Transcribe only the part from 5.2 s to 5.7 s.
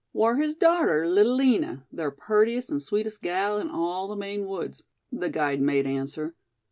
guide